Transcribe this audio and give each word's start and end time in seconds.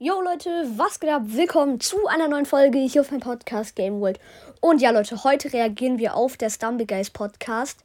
Yo 0.00 0.22
Leute, 0.22 0.64
was 0.76 1.00
geht 1.00 1.10
ab? 1.10 1.22
Willkommen 1.24 1.80
zu 1.80 2.06
einer 2.06 2.28
neuen 2.28 2.46
Folge 2.46 2.78
hier 2.78 3.00
auf 3.00 3.10
meinem 3.10 3.18
Podcast 3.18 3.74
Game 3.74 4.00
World. 4.00 4.20
Und 4.60 4.80
ja 4.80 4.92
Leute, 4.92 5.24
heute 5.24 5.52
reagieren 5.52 5.98
wir 5.98 6.14
auf 6.14 6.36
der 6.36 6.50
Stumble 6.50 6.86
Guys 6.86 7.10
Podcast. 7.10 7.80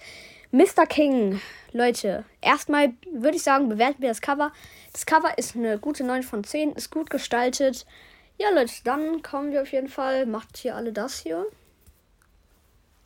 Mr. 0.52 0.86
King, 0.88 1.42
Leute, 1.72 2.24
erstmal 2.40 2.94
würde 3.12 3.38
ich 3.38 3.42
sagen, 3.42 3.68
bewerten 3.68 4.00
wir 4.04 4.10
das 4.10 4.22
Cover. 4.22 4.52
Das 4.92 5.08
Cover 5.08 5.36
ist 5.40 5.56
eine 5.56 5.80
gute 5.80 6.04
9 6.04 6.22
von 6.22 6.44
10, 6.44 6.74
ist 6.74 6.92
gut 6.92 7.10
gestaltet. 7.10 7.88
Ja 8.38 8.52
Leute, 8.52 8.76
dann 8.84 9.24
kommen 9.24 9.52
wir 9.52 9.64
auf 9.64 9.72
jeden 9.72 9.90
Fall. 9.90 10.28
Macht 10.28 10.58
hier 10.58 10.76
alle 10.76 10.94
das 10.94 11.18
hier. 11.18 11.48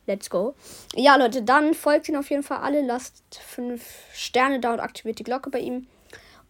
Let's 0.06 0.28
go. 0.28 0.54
Ja 0.94 1.16
Leute, 1.16 1.40
dann 1.40 1.72
folgt 1.72 2.10
ihn 2.10 2.16
auf 2.16 2.28
jeden 2.28 2.42
Fall 2.42 2.58
alle. 2.58 2.82
Lasst 2.82 3.22
5 3.40 3.82
Sterne 4.12 4.60
da 4.60 4.74
und 4.74 4.80
aktiviert 4.80 5.18
die 5.18 5.24
Glocke 5.24 5.48
bei 5.48 5.60
ihm. 5.60 5.86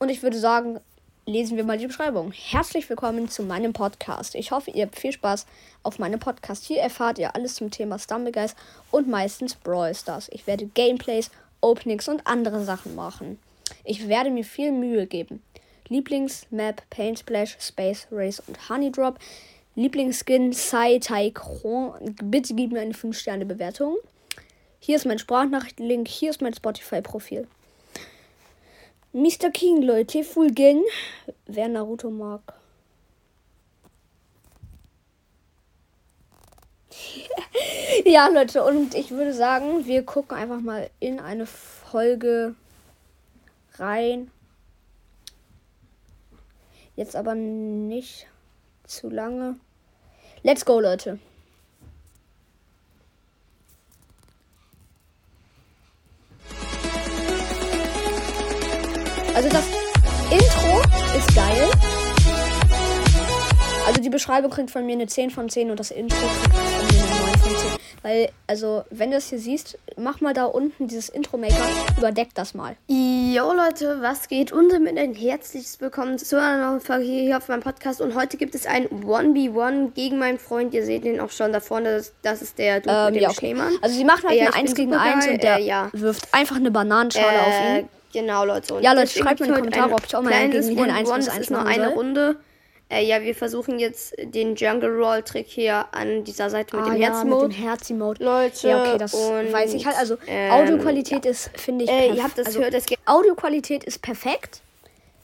Und 0.00 0.09
ich 0.09 0.25
würde 0.25 0.40
sagen, 0.40 0.80
lesen 1.29 1.58
wir 1.58 1.64
mal 1.64 1.76
die 1.76 1.86
Beschreibung. 1.86 2.32
Herzlich 2.32 2.88
willkommen 2.88 3.28
zu 3.28 3.42
meinem 3.42 3.74
Podcast. 3.74 4.34
Ich 4.34 4.50
hoffe, 4.50 4.70
ihr 4.70 4.86
habt 4.86 4.98
viel 4.98 5.12
Spaß 5.12 5.45
auf 5.82 5.98
meinem 5.98 6.19
Podcast. 6.19 6.64
Hier 6.64 6.80
erfahrt 6.80 7.19
ihr 7.19 7.34
alles 7.34 7.56
zum 7.56 7.70
Thema 7.70 7.98
Stumblegeist 7.98 8.56
und 8.91 9.09
meistens 9.09 9.55
Brawl 9.55 9.95
Stars. 9.95 10.30
Ich 10.33 10.46
werde 10.46 10.64
Gameplays, 10.64 11.30
Openings 11.60 12.09
und 12.09 12.27
andere 12.27 12.64
Sachen 12.64 12.95
machen. 12.95 13.38
Ich 13.84 14.09
werde 14.09 14.30
mir 14.30 14.42
viel 14.42 14.72
Mühe 14.72 15.06
geben. 15.06 15.42
Lieblingsmap, 15.88 16.83
Paint 16.88 17.19
Splash, 17.19 17.58
Space 17.60 18.06
Race 18.10 18.41
und 18.47 18.70
Honey 18.70 18.91
Drop. 18.91 19.19
Lieblingsskin, 19.74 20.55
Sai 20.55 20.98
Tai 20.98 21.30
Kron. 21.33 22.16
Bitte 22.24 22.55
gib 22.55 22.72
mir 22.72 22.80
eine 22.80 22.95
5-Sterne-Bewertung. 22.95 23.98
Hier 24.80 24.97
ist 24.97 25.05
mein 25.05 25.19
Sprachnachrichtenlink, 25.19 26.08
hier 26.08 26.30
ist 26.30 26.41
mein 26.41 26.55
Spotify-Profil. 26.55 27.47
Mr. 29.12 29.51
King, 29.53 29.83
Leute, 29.83 30.23
Full 30.23 30.53
Gang. 30.53 30.83
Wer 31.47 31.69
Naruto 31.69 32.11
mag. 32.11 32.41
ja, 38.05 38.28
Leute, 38.28 38.62
und 38.65 38.95
ich 38.95 39.11
würde 39.11 39.33
sagen, 39.33 39.87
wir 39.87 40.05
gucken 40.05 40.37
einfach 40.37 40.61
mal 40.61 40.91
in 41.00 41.20
eine 41.20 41.47
Folge 41.47 42.55
rein. 43.77 44.31
Jetzt 46.97 47.17
aber 47.17 47.34
nicht 47.34 48.27
zu 48.84 49.09
lange. 49.09 49.56
Let's 50.43 50.65
go, 50.65 50.81
Leute. 50.81 51.19
Also 59.39 59.50
das 59.50 59.67
Intro 60.33 60.83
ist 61.17 61.33
geil. 61.36 61.70
Also 63.86 64.00
die 64.00 64.08
Beschreibung 64.11 64.50
kriegt 64.50 64.72
von 64.72 64.84
mir 64.84 64.94
eine 64.94 65.06
10 65.06 65.31
von 65.31 65.48
10 65.48 65.70
und 65.70 65.78
das 65.78 65.92
Intro 65.92 66.17
kriegt 66.17 66.58
von 66.58 66.86
mir 66.89 67.05
eine 67.05 67.20
9 67.20 67.39
von 67.39 67.56
10. 67.56 67.78
Weil, 68.03 68.31
also, 68.48 68.83
wenn 68.91 69.12
du 69.12 69.16
das 69.16 69.28
hier 69.28 69.39
siehst, 69.39 69.78
mach 69.97 70.20
mal 70.20 70.34
da 70.34 70.47
unten 70.47 70.89
dieses 70.89 71.09
Intro-Maker, 71.09 71.55
überdeck 71.97 72.34
das 72.34 72.55
mal. 72.55 72.75
Jo 72.89 73.53
Leute, 73.53 73.98
was 74.00 74.27
geht? 74.27 74.50
Und 74.50 74.72
damit 74.72 74.98
ein 74.98 75.14
herzliches 75.14 75.81
Willkommen 75.81 76.19
zu 76.19 76.41
einer 76.41 76.70
neuen 76.70 76.81
Folge 76.81 77.05
hier 77.05 77.36
auf 77.36 77.47
meinem 77.47 77.62
Podcast. 77.62 78.00
Und 78.00 78.16
heute 78.16 78.39
gibt 78.39 78.56
es 78.56 78.66
ein 78.66 78.89
1v1 78.89 79.92
gegen 79.92 80.19
meinen 80.19 80.41
Freund. 80.41 80.75
Ihr 80.75 80.84
seht 80.84 81.05
ihn 81.05 81.20
auch 81.20 81.31
schon 81.31 81.53
da 81.53 81.61
vorne. 81.61 81.94
Das, 81.94 82.12
das 82.22 82.42
ist 82.42 82.59
der 82.59 82.81
Dude 82.81 82.92
ähm, 82.92 83.05
mit 83.06 83.14
dem 83.14 83.22
ja, 83.22 83.31
okay. 83.31 83.56
Also 83.83 83.94
sie 83.94 84.05
machen 84.05 84.28
halt 84.28 84.41
äh, 84.41 84.47
ein 84.47 84.55
1 84.55 84.75
gegen 84.75 84.94
1 84.94 85.28
und 85.28 85.42
der 85.44 85.59
äh, 85.59 85.64
ja. 85.64 85.91
wirft 85.92 86.27
einfach 86.34 86.56
eine 86.56 86.72
Bananenschale 86.72 87.36
äh, 87.36 87.39
auf 87.39 87.78
ihn. 87.78 87.89
Genau, 88.12 88.45
Leute. 88.45 88.75
Und 88.75 88.83
ja, 88.83 88.92
Leute, 88.92 89.09
schreibt 89.09 89.41
mir 89.41 89.47
in 89.47 89.53
die 89.53 89.59
Kommentare, 89.59 89.92
ob 89.92 90.05
ich 90.06 90.17
auch 90.17 90.23
mal 90.23 90.48
gegen 90.48 90.77
den 90.77 90.91
1 90.91 91.11
1 91.11 91.28
ist 91.39 91.51
nur 91.51 91.64
eine 91.64 91.84
soll. 91.84 91.95
Runde. 91.95 92.37
Äh, 92.91 93.05
ja, 93.05 93.20
wir 93.20 93.34
versuchen 93.34 93.78
jetzt 93.78 94.15
den 94.19 94.55
Jungle 94.55 94.89
Roll 94.89 95.23
Trick 95.23 95.47
hier 95.47 95.87
an 95.92 96.25
dieser 96.25 96.48
Seite 96.48 96.75
mit 96.75 96.87
ah, 96.87 96.91
dem 96.91 97.00
ja, 97.00 97.09
Herz-Mode. 97.09 97.48
Mit 97.48 97.56
dem 97.56 97.62
Herz-Mode. 97.62 98.25
Leute. 98.25 98.69
Ja, 98.69 98.81
okay, 98.83 98.98
das 98.98 99.12
und, 99.12 99.53
weiß 99.53 99.75
ich 99.75 99.84
halt. 99.84 99.97
Also, 99.98 100.17
ähm, 100.27 100.53
Audioqualität 100.53 101.27
ja. 101.27 101.31
ist, 101.31 101.50
finde 101.55 101.84
ich, 101.84 101.91
äh, 101.91 102.15
ihr 102.15 102.22
habt 102.22 102.38
das 102.38 102.47
also, 102.47 102.60
gehört, 102.60 102.75
das 102.75 102.87
Audioqualität 103.05 103.84
ist 103.84 104.00
perfekt. 104.00 104.62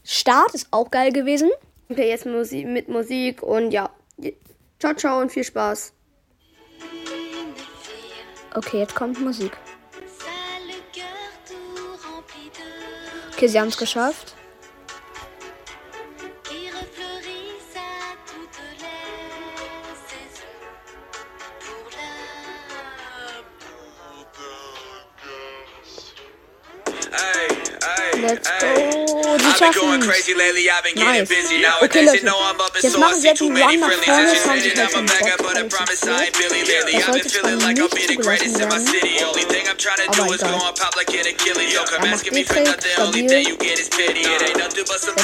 Start 0.05 0.55
ist 0.55 0.69
auch 0.73 0.91
geil 0.91 1.11
gewesen. 1.11 1.51
Okay, 1.89 2.09
jetzt 2.09 2.27
Musik, 2.27 2.67
mit 2.67 2.89
Musik 2.89 3.43
und 3.43 3.71
ja. 3.71 3.89
Ciao, 4.79 4.95
ciao 4.95 5.21
und 5.21 5.33
viel 5.33 5.45
Spaß. 5.45 5.95
Okay, 8.55 8.81
jetzt 8.81 8.95
kommt 8.95 9.21
Musik. 9.21 9.53
Okay, 13.37 13.49
sie 13.49 13.61
haben 13.61 13.69
es 13.69 13.77
geschafft. 13.77 14.35
Let's 28.25 28.49
go. 28.59 29.37
Die 29.37 29.59
schaffen 29.59 30.01
Nice. 30.95 31.29
Okay, 31.81 32.05
Leute. 32.05 32.33
Jetzt 32.81 32.99
machen 32.99 33.21
sie 33.21 33.29
einen 33.29 33.39
Run 33.63 33.81
nach 33.81 33.93
vorne. 33.93 34.33
Das 34.33 34.47
haben 34.47 34.61
sie 34.61 34.71
halt 34.71 34.93
schon 34.93 35.07
Das 36.93 37.07
sollte 37.07 37.29
zwar 37.29 37.51
nicht 37.51 37.91
zugelassen 37.91 38.59
werden. 38.59 38.81
Aber 40.07 40.35
egal. 40.35 40.61
Er 41.93 42.07
macht 42.07 42.25
Trick. 42.27 42.49
Stabil. 42.93 43.57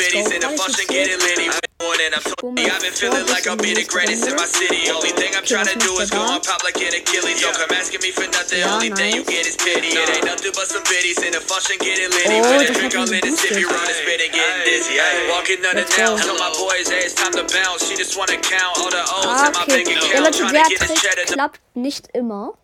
Let's 0.02 1.50
go. 1.50 1.69
And 1.80 2.12
I'm 2.12 2.20
so 2.20 2.36
I've 2.44 2.84
been 2.84 2.92
feeling 2.92 3.24
like 3.32 3.48
I'll 3.48 3.56
be 3.56 3.72
the 3.72 3.88
greatest 3.88 4.28
in 4.28 4.36
my 4.36 4.44
city. 4.44 4.92
Only 4.92 5.16
thing 5.16 5.32
I'm 5.32 5.48
trying 5.48 5.64
to 5.64 5.78
do 5.80 5.96
is 5.96 6.12
go 6.12 6.20
on 6.20 6.44
pop 6.44 6.60
like 6.60 6.76
an 6.76 6.92
Achilles. 6.92 7.40
Don't 7.40 7.56
come 7.56 7.72
asking 7.72 8.04
me 8.04 8.12
for 8.12 8.28
nothing. 8.28 8.60
Only 8.68 8.92
thing 8.92 9.16
you 9.16 9.24
get 9.24 9.48
is 9.48 9.56
pity. 9.56 9.96
It 9.96 10.08
ain't 10.12 10.28
nothing 10.28 10.52
but 10.52 10.68
some 10.68 10.84
biddies 10.84 11.16
in 11.24 11.32
a 11.32 11.40
function 11.40 11.80
getting 11.80 12.12
litty. 12.12 12.36
With 12.36 12.68
a 12.68 12.76
drink 12.76 12.92
all 13.00 13.08
in 13.08 13.24
the 13.24 13.32
city, 13.32 13.64
run 13.64 13.80
and 13.80 13.96
spit 13.96 14.20
and 14.20 14.32
getting 14.32 14.60
dizzy. 14.68 15.00
Walking 15.32 15.64
unannounced, 15.64 15.96
tell 16.28 16.36
my 16.36 16.52
boys, 16.52 16.92
hey, 16.92 17.08
it's 17.08 17.16
time 17.16 17.32
to 17.32 17.48
bounce. 17.48 17.88
She 17.88 17.96
just 17.96 18.12
wanna 18.12 18.36
count 18.36 18.76
all 18.76 18.92
the 18.92 19.00
O's 19.00 19.40
in 19.48 19.52
my 19.56 19.64
bank 19.64 19.88
account. 19.88 20.36
Trying 20.36 20.60
to 20.60 20.64
get 20.68 20.80
this 20.84 21.00
cheddar. 21.00 21.24
klappt 21.32 21.60
nicht 21.72 22.08
immer. 22.12 22.60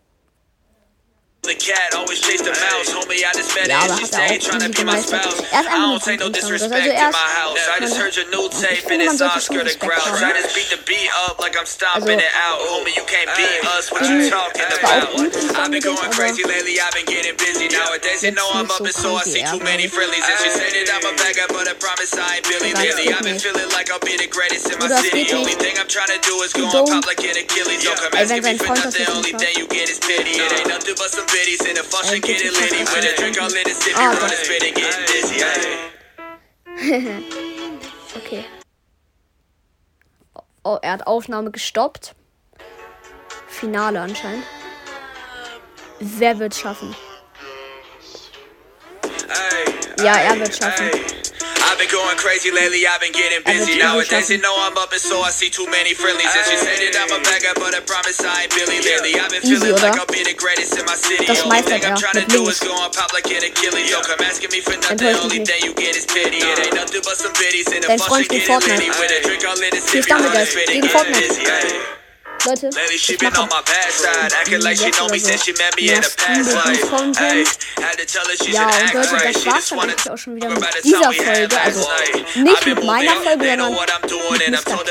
The 1.47 1.55
cat 1.55 1.95
always 1.95 2.19
chase 2.19 2.43
the 2.43 2.51
mouse, 2.51 2.91
homie. 2.91 3.23
I 3.23 3.31
just 3.31 3.55
met 3.55 3.71
her. 3.71 3.87
She 4.03 4.11
stayed 4.11 4.43
trying 4.43 4.67
to 4.67 4.71
be 4.75 4.83
my 4.83 4.99
spouse. 4.99 5.39
I 5.55 5.63
don't 5.79 6.03
take 6.03 6.19
no 6.19 6.27
disrespect 6.27 6.91
to 6.91 7.11
my 7.15 7.29
house. 7.39 7.63
I 7.71 7.79
just 7.79 7.95
heard 7.95 8.19
your 8.19 8.27
new 8.35 8.51
tape 8.51 8.83
and 8.91 8.99
it's 8.99 9.23
Oscar 9.23 9.63
the 9.63 9.79
Grouch. 9.79 10.19
I 10.27 10.35
just 10.35 10.59
beat 10.59 10.75
the 10.75 10.83
beat 10.83 11.07
up 11.31 11.39
like 11.39 11.55
I'm 11.55 11.63
stomping 11.71 12.19
it 12.19 12.35
out. 12.35 12.59
Homie, 12.67 12.99
you 12.99 13.07
can't 13.07 13.31
beat 13.39 13.63
us. 13.79 13.95
What 13.95 14.11
you 14.11 14.27
talking 14.27 14.67
about? 14.75 15.07
I've 15.55 15.71
been 15.71 15.87
going 15.87 16.11
crazy 16.11 16.43
lately. 16.43 16.83
I've 16.83 16.91
been 16.99 17.07
getting 17.07 17.39
busy 17.39 17.71
nowadays. 17.71 18.27
You 18.27 18.35
know 18.35 18.51
I'm 18.51 18.67
up 18.67 18.83
and 18.83 18.91
so 18.91 19.15
I 19.15 19.23
see 19.23 19.47
too 19.47 19.63
many 19.63 19.87
frillies. 19.87 20.27
And 20.27 20.39
she 20.43 20.51
said 20.51 20.75
that 20.75 20.99
I'm 20.99 21.07
a 21.07 21.15
beggar, 21.15 21.47
but 21.55 21.71
I 21.71 21.79
promise 21.79 22.11
I 22.19 22.43
ain't 22.43 22.47
Billy 22.51 22.75
Lilly. 22.75 23.15
I've 23.15 23.23
been 23.23 23.39
feeling 23.39 23.71
like 23.71 23.87
I'll 23.95 24.03
be 24.03 24.19
the 24.19 24.27
greatest 24.27 24.67
in 24.67 24.83
my 24.83 24.91
city. 24.99 25.31
Only 25.31 25.55
thing 25.55 25.79
I'm 25.79 25.87
trying 25.87 26.11
to 26.11 26.19
do 26.27 26.43
is 26.43 26.51
go 26.51 26.67
on 26.67 26.91
pop 26.91 27.07
like 27.07 27.23
an 27.23 27.39
Achilles. 27.39 27.87
Don't 27.87 28.03
come 28.03 28.19
asking 28.19 28.43
me 28.43 28.59
for 28.59 28.75
nothing. 28.75 29.07
Only 29.15 29.31
thing 29.31 29.55
you 29.55 29.71
get 29.71 29.87
is 29.87 29.96
sein 30.07 30.27
Freund 30.27 30.63
das 30.63 30.87
jetzt 30.87 30.87
nicht 30.87 30.99
macht. 30.99 31.33
bitties 31.33 31.61
in 31.67 31.79
a 31.79 31.83
function 31.83 32.21
getting 32.21 32.53
litty. 32.53 32.79
With 32.81 33.05
a 33.05 33.17
drink 33.17 33.41
all 33.41 33.49
in 33.49 33.65
the 33.65 33.75
city, 33.75 33.95
oh, 33.97 34.19
run 34.21 34.31
spitting, 34.31 34.75
getting 34.75 35.07
dizzy. 35.07 35.45
okay. 38.17 38.45
Oh, 40.65 40.79
er 40.83 40.93
hat 40.93 41.07
Aufnahme 41.07 41.51
gestoppt. 41.51 42.15
Finale 43.49 44.01
anscheinend. 44.01 44.45
Wer 46.01 46.39
wird 46.39 46.55
schaffen? 46.55 46.95
Ja, 49.99 50.17
er 50.17 50.39
wird 50.39 50.55
schaffen. 50.55 50.91
I've 51.67 51.79
been 51.83 51.91
going 51.91 52.15
crazy 52.17 52.55
lately, 52.55 52.87
I've 52.87 53.03
been 53.03 53.11
getting 53.11 53.43
busy 53.43 53.75
nowadays. 53.79 54.31
You 54.31 54.39
know 54.39 54.55
I'm 54.55 54.79
up 54.79 54.95
and 54.95 55.03
so 55.03 55.21
I 55.27 55.35
see 55.35 55.51
too 55.51 55.67
many 55.67 55.99
friendlies. 55.99 56.31
And 56.31 56.47
she 56.47 56.57
said 56.63 56.79
that 56.79 56.95
I'm 56.95 57.11
a 57.11 57.21
bagger, 57.27 57.59
but 57.59 57.75
I 57.75 57.83
promise 57.83 58.23
I 58.23 58.47
ain't 58.47 58.55
Billy 58.55 58.79
lately. 58.87 59.19
I've 59.19 59.35
been 59.35 59.43
feeling 59.43 59.75
like 59.75 59.99
I'll 59.99 60.07
be 60.07 60.23
the 60.23 60.39
greatest 60.39 60.79
in 60.79 60.87
my 60.87 60.95
city. 60.95 61.27
Das 61.27 61.43
Only 61.43 61.67
thing 61.67 61.83
I'm 61.83 61.99
trying 61.99 62.23
to 62.23 62.27
do 62.31 62.47
is 62.47 62.63
go 62.63 62.71
on 62.71 62.95
pop 62.95 63.11
like 63.11 63.27
an 63.35 63.43
Achilles. 63.43 63.91
Don't 63.91 64.07
come 64.07 64.23
asking 64.23 64.55
me 64.55 64.63
for 64.63 64.79
nothing, 64.79 65.03
The 65.03 65.19
only 65.19 65.43
thing 65.43 65.61
you 65.67 65.75
get 65.75 65.99
is 65.99 66.07
pity. 66.07 66.39
It 66.39 66.71
ain't 66.71 66.79
nothing 66.79 67.03
but 67.03 67.19
some 67.19 67.35
biddies 67.35 67.67
in 67.75 67.83
a 67.83 67.99
function 67.99 68.31
getting 68.31 68.63
litty. 68.63 68.89
With 68.95 69.11
a 69.11 69.19
drink 69.27 69.43
all 69.43 69.59
in 69.59 69.75
the 69.75 69.83
city, 69.83 70.07
running 70.07 70.47
spitting, 70.47 70.81
getting 70.87 71.13
dizzy. 71.19 72.06
Leute, 72.47 72.71
ich 72.95 73.23
mache 73.23 73.43
Ja, 78.53 78.67
und 78.67 78.95
Leute, 78.95 79.33
das 79.33 79.47
war's 79.47 79.69
dann 79.69 79.81
eigentlich 79.81 80.11
auch 80.11 80.17
schon 80.19 80.37
wieder 80.37 80.49
mit 80.51 80.85
dieser 80.85 81.13
Folge. 81.13 81.61
Also 81.61 81.89
nicht 82.35 82.67
mit 82.67 82.85
meiner 82.85 83.13
Folge, 83.17 83.45
sondern 83.49 83.73
mit 83.73 84.51
Mr. 84.51 84.85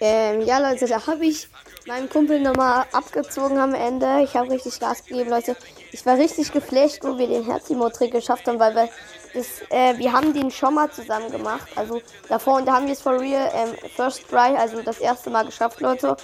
Ähm, 0.00 0.40
ja, 0.42 0.58
Leute, 0.58 0.86
da 0.86 1.06
habe 1.06 1.26
ich 1.26 1.48
meinen 1.86 2.08
Kumpel 2.08 2.40
nochmal 2.40 2.86
abgezogen 2.92 3.58
am 3.58 3.74
Ende. 3.74 4.22
Ich 4.24 4.34
habe 4.34 4.50
richtig 4.50 4.80
Gas 4.80 5.04
gegeben, 5.04 5.30
Leute. 5.30 5.56
Ich 5.92 6.06
war 6.06 6.16
richtig 6.16 6.52
geflasht, 6.52 7.00
wo 7.02 7.18
wir 7.18 7.26
den 7.26 7.44
Herzimo-Trick 7.44 8.12
geschafft 8.12 8.46
haben, 8.46 8.58
weil 8.58 8.74
wir 8.74 8.88
das, 9.34 9.62
äh, 9.70 9.96
wir 9.98 10.12
haben 10.12 10.32
den 10.32 10.50
schon 10.50 10.74
mal 10.74 10.90
zusammen 10.90 11.30
gemacht. 11.30 11.68
Also 11.76 12.00
davor 12.28 12.56
und 12.56 12.66
da 12.66 12.74
haben 12.74 12.86
wir 12.86 12.92
es 12.92 13.00
for 13.02 13.18
real 13.18 13.50
ähm, 13.54 13.74
First 13.96 14.28
Try, 14.28 14.56
also 14.56 14.82
das 14.82 14.98
erste 14.98 15.30
Mal 15.30 15.44
geschafft, 15.44 15.80
Leute. 15.80 16.16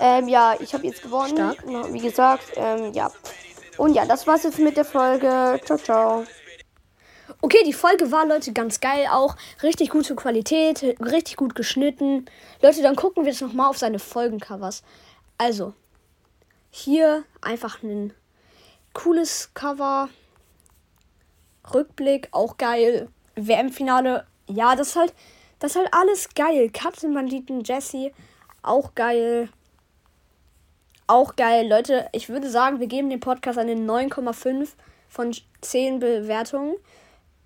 Ähm, 0.00 0.28
ja, 0.28 0.54
ich 0.60 0.74
habe 0.74 0.86
jetzt 0.86 1.02
gewonnen. 1.02 1.54
Stark. 1.54 1.92
Wie 1.92 2.00
gesagt, 2.00 2.52
ähm, 2.56 2.92
ja. 2.92 3.10
Und 3.76 3.94
ja, 3.94 4.06
das 4.06 4.26
war's 4.26 4.42
jetzt 4.42 4.58
mit 4.58 4.76
der 4.76 4.84
Folge. 4.84 5.60
Ciao, 5.64 5.78
ciao. 5.78 6.24
Okay, 7.40 7.62
die 7.64 7.72
Folge 7.72 8.10
war, 8.10 8.26
Leute, 8.26 8.52
ganz 8.52 8.80
geil 8.80 9.06
auch. 9.12 9.36
Richtig 9.62 9.90
gute 9.90 10.16
Qualität, 10.16 10.82
richtig 11.00 11.36
gut 11.36 11.54
geschnitten. 11.54 12.26
Leute, 12.62 12.82
dann 12.82 12.96
gucken 12.96 13.24
wir 13.24 13.30
jetzt 13.30 13.42
nochmal 13.42 13.70
auf 13.70 13.78
seine 13.78 14.00
Folgencovers. 14.00 14.82
Also, 15.36 15.74
hier 16.70 17.22
einfach 17.40 17.82
ein 17.82 18.12
cooles 18.92 19.50
Cover. 19.54 20.08
Rückblick, 21.74 22.28
auch 22.32 22.56
geil. 22.56 23.08
WM-Finale, 23.36 24.26
ja, 24.48 24.74
das 24.74 24.88
ist 24.88 24.96
halt, 24.96 25.14
das 25.58 25.72
ist 25.72 25.76
halt 25.76 25.88
alles 25.92 26.28
geil. 26.34 26.70
Katzenbanditen, 26.72 27.62
Jesse, 27.64 28.12
auch 28.62 28.94
geil. 28.94 29.48
Auch 31.06 31.36
geil, 31.36 31.68
Leute. 31.68 32.08
Ich 32.12 32.28
würde 32.28 32.50
sagen, 32.50 32.80
wir 32.80 32.86
geben 32.86 33.10
dem 33.10 33.20
Podcast 33.20 33.58
eine 33.58 33.74
9,5 33.74 34.68
von 35.08 35.34
10 35.62 36.00
Bewertungen. 36.00 36.76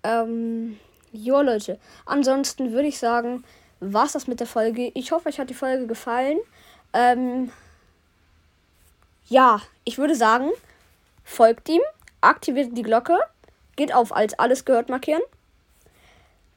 Ähm, 0.03 0.77
jo, 1.11 1.41
Leute. 1.41 1.79
Ansonsten 2.05 2.71
würde 2.73 2.89
ich 2.89 2.99
sagen, 2.99 3.43
war's 3.79 4.13
das 4.13 4.27
mit 4.27 4.39
der 4.39 4.47
Folge. 4.47 4.91
Ich 4.95 5.11
hoffe, 5.11 5.29
euch 5.29 5.39
hat 5.39 5.49
die 5.49 5.53
Folge 5.53 5.87
gefallen. 5.87 6.39
Ähm, 6.93 7.51
ja, 9.27 9.61
ich 9.85 9.97
würde 9.97 10.15
sagen, 10.15 10.49
folgt 11.23 11.69
ihm, 11.69 11.81
aktiviert 12.21 12.77
die 12.77 12.83
Glocke, 12.83 13.17
geht 13.75 13.93
auf 13.93 14.15
als 14.15 14.37
alles 14.39 14.65
gehört 14.65 14.89
markieren. 14.89 15.21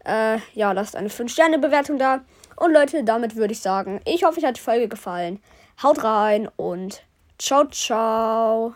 Äh, 0.05 0.39
ja, 0.55 0.73
lasst 0.73 0.97
eine 0.97 1.09
5-Sterne-Bewertung 1.09 1.99
da. 1.99 2.21
Und 2.57 2.73
Leute, 2.73 3.05
damit 3.05 3.37
würde 3.37 3.53
ich 3.53 3.61
sagen, 3.61 4.01
ich 4.05 4.25
hoffe, 4.25 4.39
euch 4.39 4.45
hat 4.45 4.57
die 4.57 4.63
Folge 4.63 4.89
gefallen. 4.89 5.41
Haut 5.83 6.03
rein 6.05 6.49
und 6.57 7.03
ciao, 7.39 7.67
ciao. 7.67 8.75